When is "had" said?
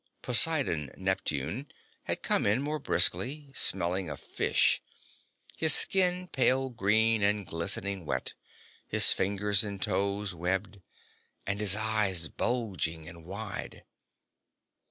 2.05-2.23